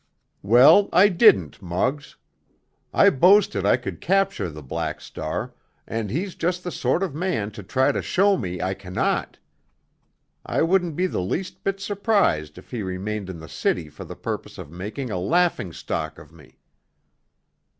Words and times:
"Well, 0.41 0.89
I 0.91 1.09
didn't, 1.09 1.61
Muggs. 1.61 2.15
I 2.91 3.11
boasted 3.11 3.67
I 3.67 3.77
could 3.77 4.01
capture 4.01 4.49
the 4.49 4.63
Black 4.63 4.99
Star, 4.99 5.53
and 5.85 6.09
he's 6.09 6.33
just 6.33 6.63
the 6.63 6.71
sort 6.71 7.03
of 7.03 7.13
man 7.13 7.51
to 7.51 7.61
try 7.61 7.91
to 7.91 8.01
show 8.01 8.35
me 8.35 8.59
I 8.59 8.73
cannot. 8.73 9.37
I 10.43 10.63
wouldn't 10.63 10.95
be 10.95 11.05
the 11.05 11.21
least 11.21 11.63
bit 11.63 11.79
surprised 11.79 12.57
if 12.57 12.71
he 12.71 12.81
remained 12.81 13.29
in 13.29 13.39
the 13.39 13.47
city 13.47 13.89
for 13.89 14.03
the 14.03 14.15
purpose 14.15 14.57
of 14.57 14.71
making 14.71 15.11
a 15.11 15.19
laughingstock 15.19 16.17
of 16.17 16.31
me." 16.33 16.57